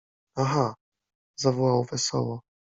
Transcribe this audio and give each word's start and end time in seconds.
—Aha!— 0.41 0.73
zawołał 1.41 1.83
wesoło. 1.83 2.41